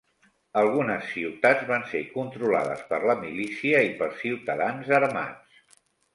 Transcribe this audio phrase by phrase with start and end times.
[0.59, 5.63] Algunes ciutats van ser controlades per la milícia i per ciutadans armats.